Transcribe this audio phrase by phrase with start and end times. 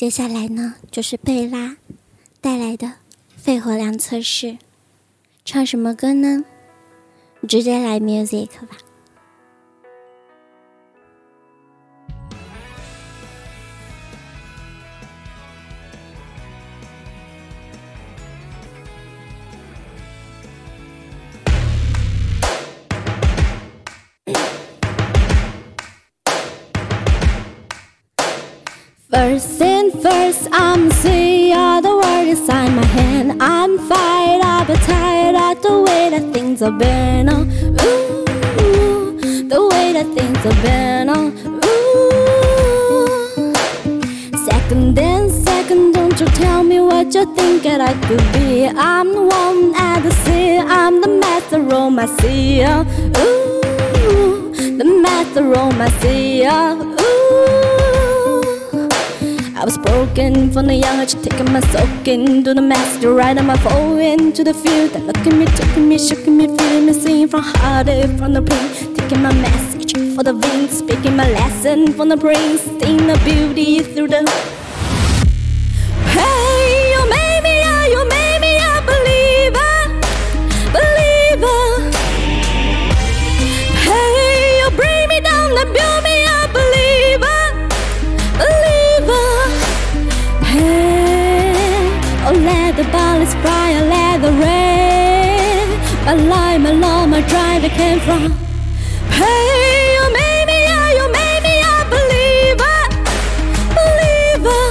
[0.00, 1.76] 接下来呢，就是贝拉
[2.40, 2.90] 带来的
[3.36, 4.56] 肺活量测试，
[5.44, 6.42] 唱什么歌呢？
[7.46, 8.78] 直接来 music 吧。
[29.10, 33.42] First thing first, I'm see all the words inside my hand.
[33.42, 37.28] I'm fired up, tired of the way that things have been.
[37.28, 37.42] Oh,
[38.62, 39.18] ooh,
[39.48, 41.08] the way that things have been.
[41.10, 41.32] Oh,
[41.66, 43.52] ooh.
[44.46, 48.68] Second then second, don't you tell me what you think that I could be.
[48.68, 52.62] I'm the one at the sea, I'm the master of my sea.
[52.64, 52.86] Oh,
[53.18, 56.46] ooh, the master of my sea.
[56.46, 57.69] Oh, ooh.
[59.60, 63.58] I was broken from the young age, taking my soaking to the master, on my
[63.58, 64.92] fall into the field.
[64.92, 68.40] That look at me, taking me, shaking me, feeling me, singing from heartache, from the
[68.40, 73.20] pain, taking my message for the wind, speaking my lesson from the brain, seeing the
[73.22, 74.59] beauty through the.
[92.92, 95.66] Bullets fly, oh let the rain.
[96.04, 98.32] My life, my love, my drive, came from.
[99.18, 102.78] Hey, oh, you made me, yeah, oh, you made me a believer,
[103.78, 104.64] believer.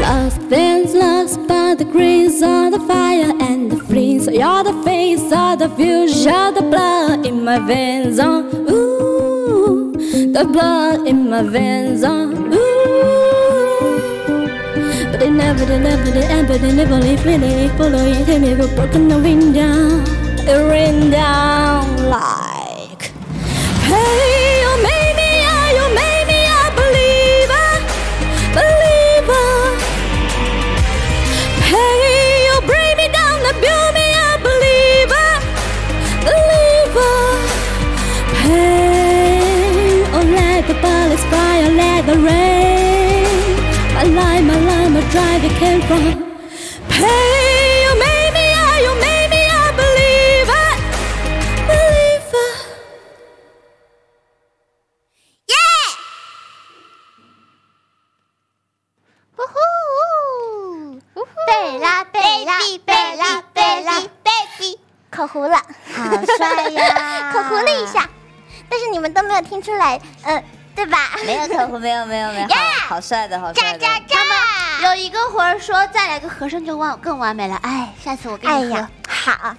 [0.00, 4.26] Lost things lost by the grace of the fire and the flames.
[4.26, 8.18] You're the face of the future, the blood in my veins.
[8.20, 9.92] Oh, ooh,
[10.32, 12.02] the blood in my veins.
[12.04, 12.69] Oh, ooh.
[15.20, 17.36] They never, they never, they ever, they never leave me.
[17.36, 20.02] They follow it, they never broken the wind down.
[20.48, 21.89] It rain down
[45.44, 46.02] it came from.
[46.90, 50.66] Hey, you made me, yeah, you made me a believer,
[51.68, 52.50] believer.
[59.36, 59.42] 呼
[61.14, 64.78] 呼，贝拉贝拉贝拉贝拉 baby，
[65.10, 65.56] 口糊了，
[65.92, 68.08] 好帅呀口糊了一下，
[68.68, 70.44] 但是你们都没有听出来，呃，
[70.74, 71.12] 对吧？
[71.24, 73.78] 没有口胡，没有没有没有，好好帅的，好帅的。
[73.78, 74.19] 炸炸炸！
[74.82, 77.56] 有一个活儿说再来个和声就完更完美了。
[77.56, 78.58] 哎，下次我给你喝。
[78.58, 79.54] 哎呀，好，